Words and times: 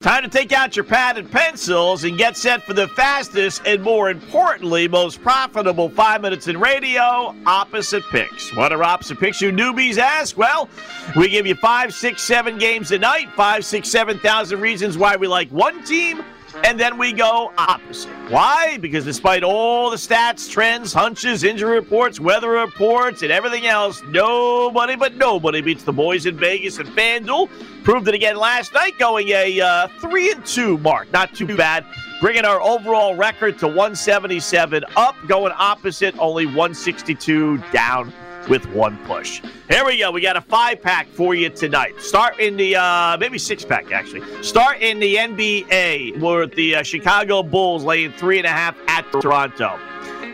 Time 0.00 0.22
to 0.22 0.28
take 0.28 0.52
out 0.52 0.76
your 0.76 0.84
pad 0.84 1.18
and 1.18 1.28
pencils 1.28 2.04
and 2.04 2.16
get 2.16 2.36
set 2.36 2.62
for 2.62 2.72
the 2.72 2.86
fastest 2.86 3.62
and, 3.66 3.82
more 3.82 4.10
importantly, 4.10 4.86
most 4.86 5.20
profitable 5.20 5.88
five 5.88 6.22
minutes 6.22 6.46
in 6.46 6.60
radio 6.60 7.34
opposite 7.46 8.04
picks. 8.12 8.54
What 8.54 8.70
are 8.70 8.80
opposite 8.84 9.18
picks, 9.18 9.40
you 9.40 9.50
newbies 9.50 9.98
ask? 9.98 10.36
Well, 10.36 10.68
we 11.16 11.28
give 11.28 11.48
you 11.48 11.56
five, 11.56 11.92
six, 11.92 12.22
seven 12.22 12.58
games 12.58 12.92
a 12.92 12.98
night, 13.00 13.28
five, 13.34 13.64
six, 13.64 13.88
seven 13.88 14.20
thousand 14.20 14.60
reasons 14.60 14.96
why 14.96 15.16
we 15.16 15.26
like 15.26 15.50
one 15.50 15.82
team 15.82 16.22
and 16.64 16.78
then 16.78 16.98
we 16.98 17.12
go 17.12 17.52
opposite. 17.58 18.12
Why? 18.30 18.78
Because 18.78 19.04
despite 19.04 19.42
all 19.42 19.90
the 19.90 19.96
stats, 19.96 20.50
trends, 20.50 20.92
hunches, 20.92 21.44
injury 21.44 21.74
reports, 21.74 22.20
weather 22.20 22.50
reports, 22.50 23.22
and 23.22 23.30
everything 23.30 23.66
else, 23.66 24.02
nobody 24.08 24.96
but 24.96 25.16
nobody 25.16 25.60
beats 25.60 25.84
the 25.84 25.92
boys 25.92 26.26
in 26.26 26.36
Vegas 26.36 26.78
and 26.78 26.88
FanDuel. 26.88 27.48
Proved 27.84 28.08
it 28.08 28.14
again 28.14 28.36
last 28.36 28.72
night, 28.74 28.98
going 28.98 29.28
a 29.28 29.60
uh, 29.60 29.88
three 30.00 30.30
and 30.30 30.44
two 30.44 30.78
mark. 30.78 31.10
Not 31.12 31.34
too 31.34 31.56
bad. 31.56 31.84
Bringing 32.20 32.44
our 32.44 32.60
overall 32.60 33.14
record 33.14 33.58
to 33.60 33.66
177 33.66 34.84
up, 34.96 35.14
going 35.28 35.52
opposite, 35.56 36.18
only 36.18 36.46
162 36.46 37.58
down 37.72 38.12
with 38.48 38.66
one 38.72 38.98
push. 39.04 39.42
Here 39.68 39.84
we 39.84 39.98
go. 39.98 40.10
We 40.10 40.20
got 40.20 40.36
a 40.36 40.40
five 40.40 40.82
pack 40.82 41.08
for 41.08 41.34
you 41.34 41.50
tonight. 41.50 42.00
Start 42.00 42.40
in 42.40 42.56
the 42.56 42.76
uh, 42.76 43.16
maybe 43.18 43.38
six 43.38 43.64
pack 43.64 43.92
actually. 43.92 44.22
Start 44.42 44.80
in 44.80 44.98
the 44.98 45.16
NBA 45.16 46.20
with 46.20 46.54
the 46.54 46.76
uh, 46.76 46.82
Chicago 46.82 47.42
Bulls 47.42 47.84
laying 47.84 48.12
three 48.12 48.38
and 48.38 48.46
a 48.46 48.50
half 48.50 48.76
at 48.88 49.10
Toronto. 49.12 49.78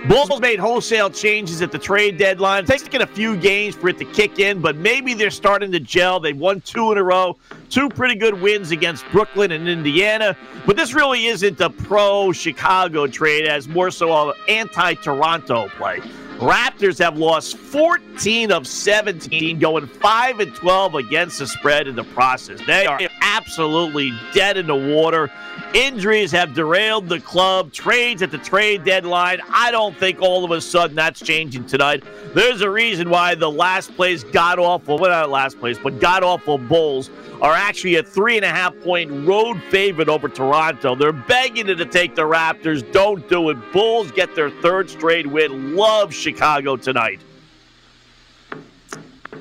Bulls 0.06 0.38
made 0.38 0.58
wholesale 0.58 1.08
changes 1.08 1.62
at 1.62 1.72
the 1.72 1.78
trade 1.78 2.18
deadline. 2.18 2.64
It's 2.68 2.82
taken 2.82 3.00
a 3.00 3.06
few 3.06 3.38
games 3.38 3.74
for 3.74 3.88
it 3.88 3.96
to 3.96 4.04
kick 4.04 4.38
in, 4.38 4.60
but 4.60 4.76
maybe 4.76 5.14
they're 5.14 5.30
starting 5.30 5.72
to 5.72 5.80
gel. 5.80 6.20
They've 6.20 6.36
won 6.36 6.60
two 6.60 6.92
in 6.92 6.98
a 6.98 7.02
row, 7.02 7.38
two 7.70 7.88
pretty 7.88 8.14
good 8.14 8.38
wins 8.38 8.70
against 8.70 9.06
Brooklyn 9.12 9.52
and 9.52 9.66
Indiana. 9.66 10.36
But 10.66 10.76
this 10.76 10.92
really 10.92 11.24
isn't 11.26 11.58
a 11.62 11.70
pro 11.70 12.32
Chicago 12.32 13.06
trade, 13.06 13.46
as 13.46 13.66
more 13.66 13.90
so 13.90 14.28
an 14.28 14.34
anti 14.46 14.92
Toronto 14.92 15.68
play. 15.70 16.02
Raptors 16.44 16.98
have 16.98 17.16
lost 17.16 17.56
14 17.56 18.52
of 18.52 18.66
17, 18.66 19.58
going 19.58 19.86
5 19.86 20.40
and 20.40 20.54
12 20.54 20.94
against 20.96 21.38
the 21.38 21.46
spread 21.46 21.88
in 21.88 21.96
the 21.96 22.04
process. 22.04 22.60
They 22.66 22.84
are 22.84 23.00
absolutely 23.34 24.12
dead 24.32 24.56
in 24.56 24.66
the 24.66 24.74
water. 24.74 25.30
Injuries 25.74 26.30
have 26.30 26.54
derailed 26.54 27.08
the 27.08 27.18
club. 27.18 27.72
Trades 27.72 28.22
at 28.22 28.30
the 28.30 28.38
trade 28.38 28.84
deadline. 28.84 29.40
I 29.50 29.70
don't 29.70 29.96
think 29.96 30.20
all 30.20 30.44
of 30.44 30.50
a 30.52 30.60
sudden 30.60 30.94
that's 30.94 31.20
changing 31.20 31.66
tonight. 31.66 32.04
There's 32.34 32.60
a 32.60 32.70
reason 32.70 33.10
why 33.10 33.34
the 33.34 33.50
last 33.50 33.94
place 33.96 34.22
god 34.22 34.58
awful, 34.58 34.98
well, 34.98 35.10
not 35.10 35.30
last 35.30 35.58
place, 35.58 35.78
but 35.78 36.00
god 36.00 36.22
awful 36.22 36.58
Bulls 36.58 37.10
are 37.42 37.52
actually 37.52 37.96
a 37.96 38.02
three 38.02 38.36
and 38.36 38.44
a 38.44 38.48
half 38.48 38.78
point 38.80 39.10
road 39.26 39.60
favorite 39.70 40.08
over 40.08 40.28
Toronto. 40.28 40.94
They're 40.94 41.12
begging 41.12 41.68
it 41.68 41.76
to 41.76 41.86
take 41.86 42.14
the 42.14 42.22
Raptors. 42.22 42.90
Don't 42.92 43.28
do 43.28 43.50
it. 43.50 43.56
Bulls 43.72 44.12
get 44.12 44.34
their 44.36 44.50
third 44.50 44.88
straight 44.88 45.26
win. 45.26 45.74
Love 45.74 46.14
Chicago 46.14 46.76
tonight. 46.76 47.20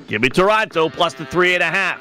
Give 0.08 0.20
me 0.20 0.28
Toronto 0.28 0.88
plus 0.88 1.14
the 1.14 1.24
three 1.26 1.54
and 1.54 1.62
a 1.62 1.70
half. 1.70 2.00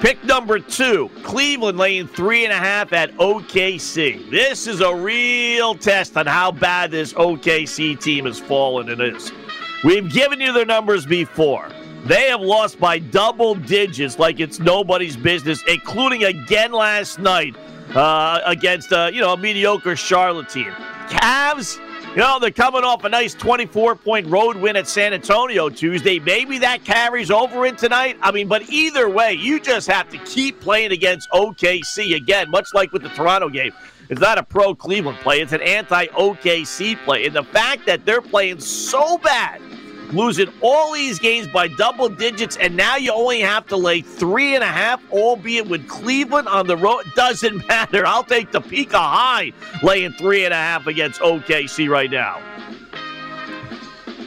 Pick 0.00 0.24
number 0.24 0.58
two, 0.58 1.10
Cleveland 1.22 1.76
laying 1.76 2.08
three 2.08 2.44
and 2.44 2.52
a 2.54 2.56
half 2.56 2.94
at 2.94 3.14
OKC. 3.16 4.30
This 4.30 4.66
is 4.66 4.80
a 4.80 4.94
real 4.94 5.74
test 5.74 6.16
on 6.16 6.24
how 6.24 6.50
bad 6.50 6.90
this 6.90 7.12
OKC 7.12 8.00
team 8.00 8.24
has 8.24 8.40
fallen 8.40 8.88
and 8.88 9.02
is. 9.02 9.30
We've 9.84 10.10
given 10.10 10.40
you 10.40 10.54
their 10.54 10.64
numbers 10.64 11.04
before. 11.04 11.68
They 12.06 12.30
have 12.30 12.40
lost 12.40 12.80
by 12.80 12.98
double 12.98 13.54
digits 13.54 14.18
like 14.18 14.40
it's 14.40 14.58
nobody's 14.58 15.18
business, 15.18 15.62
including 15.68 16.24
again 16.24 16.72
last 16.72 17.18
night 17.18 17.54
uh, 17.94 18.40
against 18.46 18.94
uh, 18.94 19.10
you 19.12 19.20
know 19.20 19.34
a 19.34 19.36
mediocre 19.36 19.96
Charlotte 19.96 20.48
team. 20.48 20.70
Cavs, 21.10 21.78
you 22.10 22.16
know 22.16 22.38
they're 22.40 22.50
coming 22.50 22.82
off 22.82 23.04
a 23.04 23.08
nice 23.08 23.34
24 23.34 23.94
point 23.94 24.26
road 24.26 24.56
win 24.56 24.74
at 24.74 24.88
San 24.88 25.14
Antonio 25.14 25.68
Tuesday. 25.68 26.18
Maybe 26.18 26.58
that 26.58 26.84
carries 26.84 27.30
over 27.30 27.66
in 27.66 27.76
tonight. 27.76 28.16
I 28.20 28.32
mean, 28.32 28.48
but 28.48 28.68
either 28.68 29.08
way, 29.08 29.34
you 29.34 29.60
just 29.60 29.88
have 29.88 30.08
to 30.10 30.18
keep 30.18 30.60
playing 30.60 30.90
against 30.90 31.30
OKC 31.30 32.16
again, 32.16 32.50
much 32.50 32.66
like 32.74 32.92
with 32.92 33.02
the 33.02 33.10
Toronto 33.10 33.48
game. 33.48 33.72
It's 34.08 34.20
not 34.20 34.38
a 34.38 34.42
pro 34.42 34.74
Cleveland 34.74 35.18
play; 35.18 35.40
it's 35.40 35.52
an 35.52 35.62
anti 35.62 36.06
OKC 36.06 36.96
play, 37.04 37.26
and 37.26 37.34
the 37.34 37.44
fact 37.44 37.86
that 37.86 38.04
they're 38.04 38.20
playing 38.20 38.58
so 38.58 39.16
bad 39.18 39.60
losing 40.12 40.48
all 40.60 40.92
these 40.92 41.18
games 41.18 41.48
by 41.48 41.68
double 41.68 42.08
digits, 42.08 42.56
and 42.56 42.76
now 42.76 42.96
you 42.96 43.12
only 43.12 43.40
have 43.40 43.66
to 43.68 43.76
lay 43.76 44.00
three 44.00 44.54
and 44.54 44.64
a 44.64 44.68
half, 44.68 45.02
albeit 45.12 45.68
with 45.68 45.88
Cleveland 45.88 46.48
on 46.48 46.66
the 46.66 46.76
road. 46.76 47.04
Doesn't 47.14 47.66
matter. 47.68 48.06
I'll 48.06 48.24
take 48.24 48.52
the 48.52 48.60
Topeka 48.60 48.98
High 48.98 49.52
laying 49.82 50.12
three 50.12 50.44
and 50.44 50.52
a 50.52 50.56
half 50.56 50.86
against 50.86 51.20
OKC 51.20 51.88
right 51.88 52.10
now. 52.10 52.40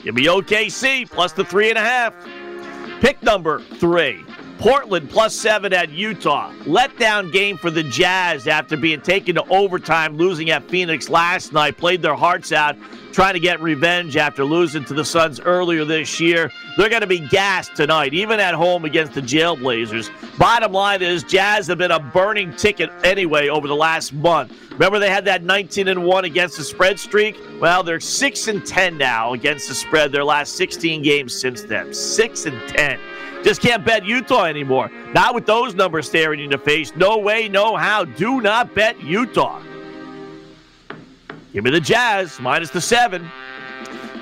Give 0.03 0.15
me 0.15 0.25
OKC 0.25 1.09
plus 1.09 1.31
the 1.31 1.45
three 1.45 1.69
and 1.69 1.77
a 1.77 1.81
half. 1.81 2.13
Pick 2.99 3.21
number 3.23 3.59
three. 3.59 4.23
Portland 4.59 5.09
plus 5.09 5.35
seven 5.35 5.73
at 5.73 5.89
Utah. 5.89 6.51
Letdown 6.63 7.31
game 7.31 7.57
for 7.57 7.71
the 7.71 7.83
Jazz 7.83 8.47
after 8.47 8.77
being 8.77 9.01
taken 9.01 9.35
to 9.35 9.43
overtime, 9.49 10.17
losing 10.17 10.49
at 10.49 10.69
Phoenix 10.69 11.09
last 11.09 11.53
night. 11.53 11.77
Played 11.77 12.01
their 12.01 12.15
hearts 12.15 12.51
out 12.51 12.77
trying 13.13 13.33
to 13.33 13.39
get 13.39 13.61
revenge 13.61 14.17
after 14.17 14.43
losing 14.43 14.83
to 14.85 14.93
the 14.93 15.05
Suns 15.05 15.39
earlier 15.39 15.85
this 15.85 16.19
year. 16.19 16.51
They're 16.77 16.89
going 16.89 17.01
to 17.01 17.07
be 17.07 17.19
gassed 17.19 17.75
tonight, 17.75 18.13
even 18.13 18.39
at 18.39 18.55
home 18.55 18.85
against 18.85 19.13
the 19.13 19.21
Jailblazers. 19.21 20.09
Bottom 20.37 20.71
line 20.71 21.01
is, 21.01 21.23
Jazz 21.23 21.67
have 21.67 21.77
been 21.77 21.91
a 21.91 21.99
burning 21.99 22.55
ticket 22.55 22.89
anyway 23.03 23.49
over 23.49 23.67
the 23.67 23.75
last 23.75 24.13
month. 24.13 24.51
Remember, 24.73 24.97
they 24.97 25.09
had 25.09 25.25
that 25.25 25.43
19 25.43 25.87
and 25.87 26.03
1 26.03 26.25
against 26.25 26.57
the 26.57 26.63
spread 26.63 26.99
streak? 26.99 27.37
Well, 27.61 27.83
they're 27.83 27.99
6 27.99 28.47
and 28.47 28.65
10 28.65 28.97
now 28.97 29.33
against 29.33 29.67
the 29.67 29.75
spread, 29.75 30.11
their 30.11 30.23
last 30.23 30.55
16 30.55 31.03
games 31.03 31.39
since 31.39 31.61
then. 31.61 31.93
6 31.93 32.45
and 32.45 32.69
10. 32.69 32.99
Just 33.43 33.61
can't 33.61 33.85
bet 33.85 34.05
Utah 34.05 34.45
anymore. 34.45 34.89
Not 35.13 35.35
with 35.35 35.45
those 35.45 35.75
numbers 35.75 36.07
staring 36.07 36.39
you 36.39 36.45
in 36.45 36.51
the 36.51 36.57
face. 36.57 36.95
No 36.95 37.17
way, 37.17 37.49
no 37.49 37.75
how. 37.75 38.05
Do 38.05 38.41
not 38.41 38.73
bet 38.73 38.99
Utah. 39.03 39.61
Give 41.51 41.63
me 41.63 41.69
the 41.69 41.79
Jazz, 41.79 42.39
minus 42.39 42.71
the 42.71 42.81
seven. 42.81 43.29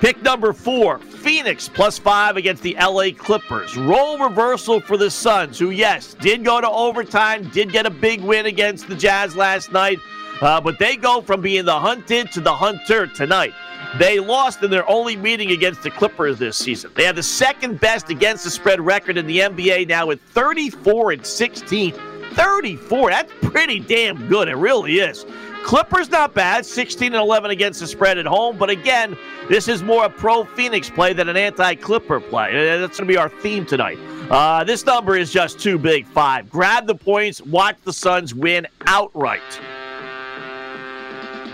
Pick 0.01 0.21
number 0.23 0.51
four, 0.51 0.97
Phoenix, 0.97 1.69
plus 1.69 1.99
five 1.99 2.35
against 2.35 2.63
the 2.63 2.75
LA 2.81 3.11
Clippers. 3.15 3.77
Role 3.77 4.17
reversal 4.17 4.81
for 4.81 4.97
the 4.97 5.11
Suns, 5.11 5.59
who, 5.59 5.69
yes, 5.69 6.15
did 6.15 6.43
go 6.43 6.59
to 6.59 6.69
overtime, 6.69 7.47
did 7.49 7.71
get 7.71 7.85
a 7.85 7.89
big 7.91 8.19
win 8.21 8.47
against 8.47 8.87
the 8.87 8.95
Jazz 8.95 9.35
last 9.35 9.71
night, 9.71 9.99
uh, 10.41 10.59
but 10.59 10.79
they 10.79 10.95
go 10.95 11.21
from 11.21 11.41
being 11.41 11.65
the 11.65 11.79
hunted 11.79 12.31
to 12.33 12.41
the 12.41 12.53
hunter 12.53 13.07
tonight. 13.07 13.53
They 13.97 14.19
lost 14.19 14.63
in 14.63 14.71
their 14.71 14.89
only 14.89 15.15
meeting 15.17 15.51
against 15.51 15.83
the 15.83 15.91
Clippers 15.91 16.39
this 16.39 16.55
season. 16.55 16.91
They 16.95 17.03
have 17.03 17.15
the 17.15 17.23
second 17.23 17.79
best 17.79 18.09
against 18.09 18.43
the 18.43 18.49
spread 18.49 18.79
record 18.79 19.17
in 19.17 19.27
the 19.27 19.39
NBA 19.39 19.87
now 19.87 20.11
at 20.11 20.19
34 20.19 21.11
and 21.11 21.25
16. 21.25 21.93
34, 22.33 23.09
that's 23.09 23.33
pretty 23.41 23.79
damn 23.79 24.27
good. 24.29 24.47
It 24.47 24.55
really 24.55 24.99
is. 24.99 25.25
Clippers 25.63 26.09
not 26.09 26.33
bad, 26.33 26.65
16 26.65 27.13
and 27.13 27.21
11 27.21 27.51
against 27.51 27.81
the 27.81 27.87
spread 27.87 28.17
at 28.17 28.25
home. 28.25 28.57
But 28.57 28.69
again, 28.69 29.17
this 29.49 29.67
is 29.67 29.83
more 29.83 30.05
a 30.05 30.09
pro 30.09 30.45
Phoenix 30.45 30.89
play 30.89 31.13
than 31.13 31.29
an 31.29 31.37
anti 31.37 31.75
Clipper 31.75 32.19
play. 32.19 32.49
Uh, 32.49 32.79
that's 32.79 32.97
going 32.97 33.07
to 33.07 33.13
be 33.13 33.17
our 33.17 33.29
theme 33.29 33.65
tonight. 33.65 33.99
Uh, 34.29 34.63
this 34.63 34.85
number 34.85 35.17
is 35.17 35.31
just 35.31 35.59
too 35.59 35.77
big. 35.77 36.07
Five. 36.07 36.49
Grab 36.49 36.87
the 36.87 36.95
points. 36.95 37.41
Watch 37.41 37.75
the 37.83 37.93
Suns 37.93 38.33
win 38.33 38.65
outright. 38.87 39.41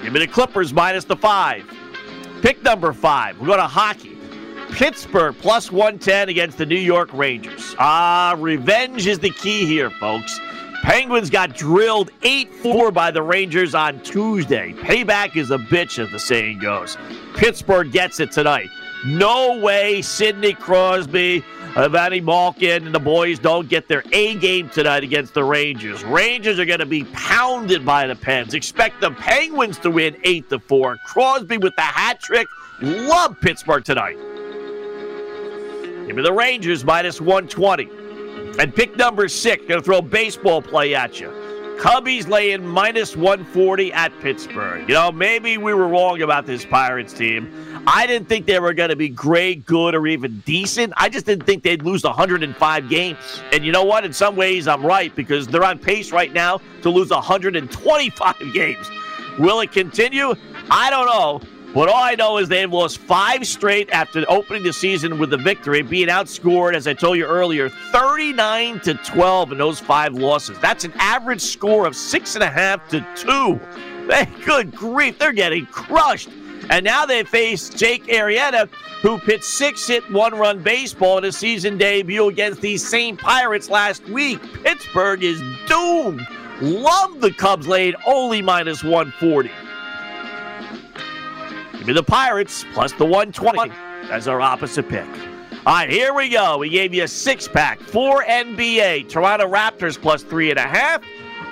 Give 0.07 0.13
me 0.13 0.21
the 0.21 0.27
Clippers 0.27 0.73
minus 0.73 1.03
the 1.03 1.17
five. 1.17 1.69
Pick 2.41 2.63
number 2.63 2.93
five. 2.93 3.37
We 3.41 3.47
go 3.47 3.57
to 3.57 3.63
hockey. 3.63 4.17
Pittsburgh 4.71 5.35
plus 5.37 5.69
110 5.69 6.29
against 6.29 6.57
the 6.57 6.65
New 6.65 6.79
York 6.79 7.09
Rangers. 7.11 7.75
Ah, 7.77 8.33
revenge 8.39 9.05
is 9.05 9.19
the 9.19 9.31
key 9.31 9.65
here, 9.65 9.89
folks. 9.89 10.39
Penguins 10.81 11.29
got 11.29 11.57
drilled 11.57 12.11
8 12.23 12.53
4 12.53 12.89
by 12.89 13.11
the 13.11 13.21
Rangers 13.21 13.75
on 13.75 13.99
Tuesday. 13.99 14.71
Payback 14.77 15.35
is 15.35 15.51
a 15.51 15.57
bitch, 15.57 16.01
as 16.01 16.09
the 16.09 16.19
saying 16.19 16.59
goes. 16.59 16.97
Pittsburgh 17.35 17.91
gets 17.91 18.21
it 18.21 18.31
tonight. 18.31 18.69
No 19.05 19.59
way 19.59 20.01
Sidney 20.01 20.53
Crosby, 20.53 21.43
Evgeny 21.77 22.23
Malkin, 22.23 22.87
and 22.87 22.95
the 22.95 22.99
boys 22.99 23.37
don't 23.37 23.69
get 23.69 23.87
their 23.87 24.03
A 24.11 24.33
game 24.39 24.67
tonight 24.67 25.03
against 25.03 25.35
the 25.35 25.43
Rangers. 25.43 26.03
Rangers 26.03 26.57
are 26.57 26.65
going 26.65 26.79
to 26.79 26.87
be 26.87 27.03
pounded 27.03 27.85
by 27.85 28.07
the 28.07 28.15
Pens. 28.15 28.55
Expect 28.55 28.99
the 28.99 29.11
Penguins 29.11 29.77
to 29.79 29.91
win 29.91 30.17
8 30.23 30.49
to 30.49 30.57
4. 30.57 30.97
Crosby 31.05 31.59
with 31.59 31.75
the 31.75 31.83
hat 31.83 32.19
trick. 32.19 32.47
Love 32.81 33.39
Pittsburgh 33.41 33.85
tonight. 33.85 34.17
Give 36.07 36.15
me 36.15 36.23
the 36.23 36.33
Rangers 36.33 36.83
minus 36.83 37.21
120. 37.21 37.87
And 38.57 38.73
pick 38.73 38.97
number 38.97 39.27
six, 39.27 39.63
going 39.67 39.79
to 39.79 39.85
throw 39.85 40.01
baseball 40.01 40.63
play 40.63 40.95
at 40.95 41.19
you. 41.19 41.46
Cubbies 41.77 42.27
laying 42.27 42.65
minus 42.65 43.15
140 43.15 43.93
at 43.93 44.11
Pittsburgh. 44.19 44.87
You 44.89 44.95
know, 44.95 45.11
maybe 45.11 45.59
we 45.59 45.75
were 45.75 45.87
wrong 45.87 46.23
about 46.23 46.47
this 46.47 46.65
Pirates 46.65 47.13
team. 47.13 47.83
I 47.85 48.07
didn't 48.07 48.27
think 48.27 48.47
they 48.47 48.59
were 48.59 48.73
going 48.73 48.89
to 48.89 48.95
be 48.95 49.09
great, 49.09 49.63
good, 49.65 49.93
or 49.93 50.07
even 50.07 50.39
decent. 50.39 50.91
I 50.97 51.07
just 51.07 51.27
didn't 51.27 51.45
think 51.45 51.61
they'd 51.61 51.83
lose 51.83 52.03
105 52.03 52.89
games. 52.89 53.17
And 53.53 53.63
you 53.63 53.71
know 53.71 53.83
what? 53.83 54.05
In 54.05 54.11
some 54.11 54.35
ways, 54.35 54.67
I'm 54.67 54.83
right 54.83 55.15
because 55.15 55.45
they're 55.47 55.63
on 55.63 55.77
pace 55.77 56.11
right 56.11 56.33
now 56.33 56.61
to 56.81 56.89
lose 56.89 57.11
125 57.11 58.35
games. 58.53 58.89
Will 59.37 59.59
it 59.59 59.71
continue? 59.71 60.33
I 60.71 60.89
don't 60.89 61.05
know. 61.05 61.56
But 61.77 61.89
all 61.89 62.01
I 62.01 62.15
know 62.15 62.39
is 62.39 62.49
they've 62.49 62.73
lost 62.73 62.97
five 62.97 63.45
straight 63.45 63.91
after 63.91 64.25
opening 64.29 64.63
the 64.63 64.73
season 64.73 65.19
with 65.19 65.31
a 65.33 65.37
victory, 65.37 65.83
being 65.83 66.07
outscored, 66.07 66.73
as 66.73 66.87
I 66.87 66.95
told 66.95 67.19
you 67.19 67.25
earlier, 67.25 67.69
39 67.69 68.79
to 68.79 68.95
12 68.95 69.51
in 69.51 69.59
those 69.59 69.79
five 69.79 70.15
losses. 70.15 70.57
That's 70.57 70.85
an 70.85 70.93
average 70.95 71.39
score 71.39 71.85
of 71.85 71.95
six 71.95 72.33
and 72.33 72.43
a 72.43 72.49
half 72.49 72.89
to 72.89 73.05
two. 73.15 73.59
Hey, 74.11 74.27
good 74.43 74.73
grief, 74.75 75.19
they're 75.19 75.31
getting 75.31 75.67
crushed. 75.67 76.29
And 76.71 76.83
now 76.83 77.05
they 77.05 77.23
face 77.23 77.69
Jake 77.69 78.05
Arrieta, 78.07 78.67
who 79.03 79.19
pitched 79.19 79.43
six 79.43 79.87
hit, 79.87 80.11
one 80.11 80.33
run 80.33 80.63
baseball 80.63 81.19
in 81.19 81.25
his 81.25 81.37
season 81.37 81.77
debut 81.77 82.27
against 82.27 82.59
these 82.59 82.89
same 82.89 83.17
Pirates 83.17 83.69
last 83.69 84.03
week. 84.09 84.41
Pittsburgh 84.63 85.23
is 85.23 85.39
doomed. 85.67 86.25
Love 86.59 87.21
the 87.21 87.31
Cubs 87.33 87.67
laid 87.67 87.95
only 88.07 88.41
minus 88.41 88.83
140. 88.83 89.51
Give 91.77 91.87
me 91.87 91.93
the 91.93 92.03
Pirates 92.03 92.65
plus 92.73 92.93
the 92.93 93.05
120 93.05 93.71
as 94.11 94.27
our 94.27 94.41
opposite 94.41 94.89
pick. 94.89 95.07
All 95.65 95.73
right, 95.73 95.89
here 95.89 96.13
we 96.13 96.29
go. 96.29 96.57
We 96.57 96.69
gave 96.69 96.93
you 96.93 97.03
a 97.03 97.07
six 97.07 97.47
pack 97.47 97.79
four 97.79 98.23
NBA. 98.23 99.09
Toronto 99.09 99.47
Raptors 99.47 100.01
plus 100.01 100.23
three 100.23 100.49
and 100.49 100.57
a 100.57 100.67
half. 100.67 101.01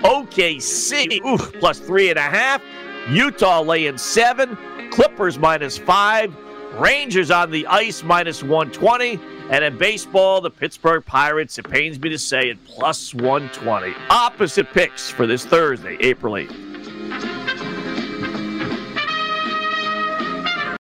OKC 0.02 1.24
oof, 1.26 1.52
plus 1.60 1.80
three 1.80 2.10
and 2.10 2.18
a 2.20 2.22
half. 2.22 2.62
Utah 3.10 3.62
laying 3.62 3.98
seven. 3.98 4.58
Clippers 4.92 5.38
minus 5.38 5.78
five. 5.78 6.34
Rangers 6.76 7.32
on 7.32 7.52
the 7.52 7.68
ice 7.68 8.04
minus 8.04 8.42
120. 8.42 9.20
And 9.50 9.64
in 9.64 9.78
baseball, 9.78 10.42
the 10.42 10.50
Pittsburgh 10.50 11.06
Pirates, 11.06 11.58
it 11.58 11.70
pains 11.70 12.00
me 12.00 12.10
to 12.10 12.18
say 12.18 12.50
it, 12.50 12.58
plus 12.66 13.14
120. 13.14 13.94
Opposite 14.10 14.72
picks 14.72 15.10
for 15.10 15.28
this 15.28 15.46
Thursday, 15.46 15.98
April 16.00 16.34
8th. 16.34 16.75